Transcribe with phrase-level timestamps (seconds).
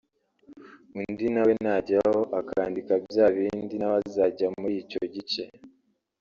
[0.99, 5.43] undi nawe najyaho akandika bya bindi nawe azajya muri icyo gice